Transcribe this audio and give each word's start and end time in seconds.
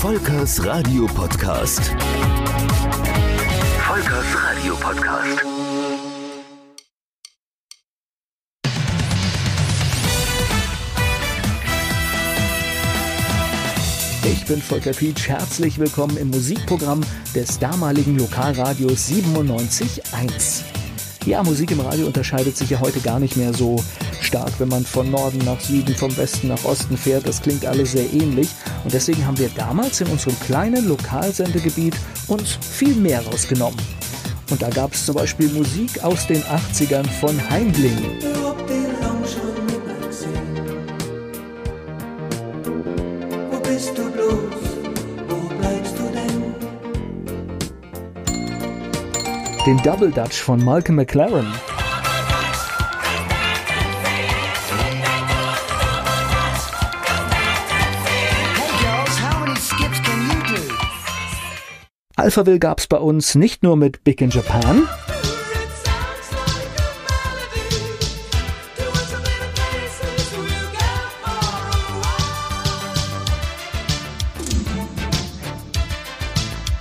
Volkers 0.00 0.62
Radio 0.62 1.06
Podcast. 1.06 1.80
Volkers 3.80 4.36
Radio 4.36 4.74
Podcast. 4.76 5.42
Ich 14.24 14.44
bin 14.44 14.60
Volker 14.60 14.92
Pietsch. 14.92 15.28
Herzlich 15.28 15.78
willkommen 15.78 16.18
im 16.18 16.28
Musikprogramm 16.28 17.00
des 17.34 17.58
damaligen 17.58 18.18
Lokalradios 18.18 19.08
97.1. 19.08 20.62
Ja, 21.24 21.42
Musik 21.42 21.70
im 21.70 21.80
Radio 21.80 22.06
unterscheidet 22.06 22.56
sich 22.56 22.68
ja 22.68 22.80
heute 22.80 23.00
gar 23.00 23.18
nicht 23.18 23.36
mehr 23.36 23.54
so 23.54 23.82
stark, 24.36 24.60
wenn 24.60 24.68
man 24.68 24.84
von 24.84 25.10
Norden 25.10 25.38
nach 25.44 25.60
Süden, 25.60 25.94
vom 25.94 26.14
Westen 26.16 26.48
nach 26.48 26.64
Osten 26.64 26.96
fährt. 26.96 27.26
Das 27.26 27.40
klingt 27.40 27.64
alles 27.64 27.92
sehr 27.92 28.12
ähnlich. 28.12 28.48
Und 28.84 28.92
deswegen 28.92 29.24
haben 29.26 29.38
wir 29.38 29.48
damals 29.56 30.00
in 30.00 30.08
unserem 30.08 30.38
kleinen 30.40 30.86
Lokalsendegebiet 30.88 31.94
uns 32.28 32.58
viel 32.60 32.94
mehr 32.96 33.24
rausgenommen. 33.24 33.80
Und 34.50 34.60
da 34.60 34.68
gab 34.68 34.92
es 34.92 35.06
zum 35.06 35.14
Beispiel 35.14 35.48
Musik 35.48 36.04
aus 36.04 36.26
den 36.26 36.42
80ern 36.42 37.08
von 37.20 37.50
Heimling. 37.50 37.96
Den 49.66 49.78
Double 49.82 50.12
Dutch 50.12 50.42
von 50.42 50.64
Malcolm 50.64 50.96
McLaren. 50.96 51.46
Alphaville 62.18 62.58
gab's 62.58 62.86
bei 62.86 62.96
uns 62.96 63.34
nicht 63.34 63.62
nur 63.62 63.76
mit 63.76 64.02
Big 64.02 64.22
in 64.22 64.30
Japan, 64.30 64.88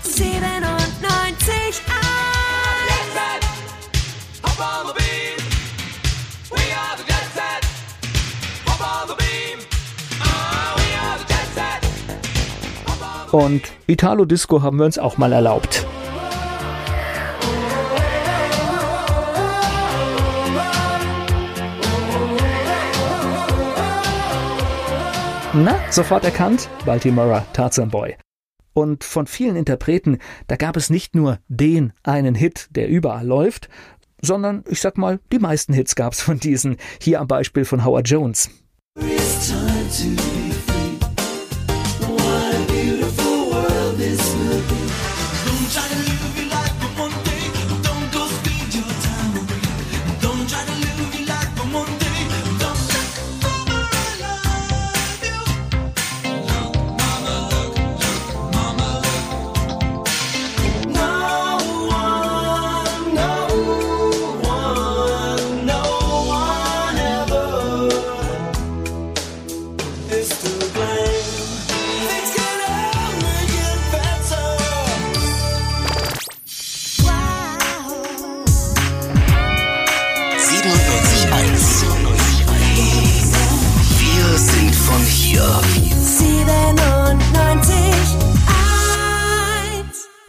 Siebenundneunzig 0.03 0.54
und 13.35 13.73
Italo 13.85 14.23
Disco 14.23 14.61
haben 14.61 14.77
wir 14.77 14.85
uns 14.85 14.97
auch 14.97 15.17
mal 15.17 15.33
erlaubt. 15.33 15.85
Na, 25.53 25.77
sofort 25.91 26.23
erkannt? 26.23 26.69
Baltimore 26.85 27.45
Tarzan 27.51 27.89
Boy. 27.89 28.15
Und 28.73 29.03
von 29.03 29.27
vielen 29.27 29.57
Interpreten, 29.57 30.19
da 30.47 30.55
gab 30.55 30.77
es 30.77 30.89
nicht 30.89 31.13
nur 31.13 31.39
den 31.49 31.91
einen 32.03 32.35
Hit, 32.35 32.67
der 32.71 32.87
überall 32.87 33.25
läuft, 33.25 33.67
sondern 34.21 34.63
ich 34.69 34.79
sag 34.79 34.97
mal, 34.97 35.19
die 35.33 35.39
meisten 35.39 35.73
Hits 35.73 35.95
gab's 35.95 36.21
von 36.21 36.39
diesen. 36.39 36.77
Hier 37.01 37.19
am 37.19 37.27
Beispiel 37.27 37.65
von 37.65 37.83
Howard 37.83 38.09
Jones. 38.09 38.49
Hier. 85.35 85.95
Siebenundneunzig 86.01 87.75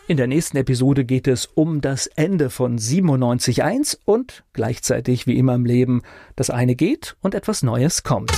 In 0.08 0.16
der 0.16 0.26
nächsten 0.26 0.56
Episode 0.56 1.04
geht 1.04 1.26
es 1.26 1.46
um 1.46 1.80
das 1.80 2.06
Ende 2.06 2.50
von 2.50 2.78
97.1 2.78 3.98
und 4.04 4.44
gleichzeitig 4.52 5.26
wie 5.26 5.38
immer 5.38 5.54
im 5.54 5.64
Leben, 5.64 6.02
das 6.36 6.50
eine 6.50 6.76
geht 6.76 7.16
und 7.22 7.34
etwas 7.34 7.62
Neues 7.62 8.02
kommt. 8.02 8.32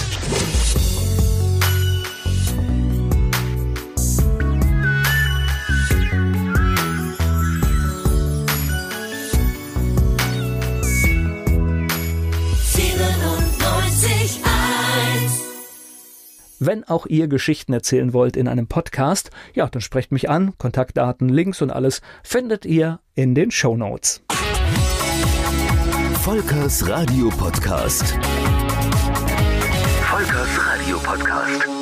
Wenn 16.60 16.84
auch 16.84 17.06
ihr 17.06 17.28
Geschichten 17.28 17.72
erzählen 17.72 18.12
wollt 18.12 18.36
in 18.36 18.48
einem 18.48 18.66
Podcast, 18.66 19.30
ja, 19.54 19.68
dann 19.68 19.80
sprecht 19.80 20.10
mich 20.12 20.28
an. 20.28 20.56
Kontaktdaten, 20.58 21.28
Links 21.28 21.62
und 21.62 21.70
alles 21.70 22.00
findet 22.22 22.64
ihr 22.64 23.00
in 23.14 23.34
den 23.34 23.50
Show 23.50 23.76
Notes. 23.76 24.22
Volkers 26.22 26.88
Radio 26.88 27.28
Podcast. 27.30 28.18
Volkers 30.02 30.58
Radio 30.58 30.98
Podcast. 30.98 31.77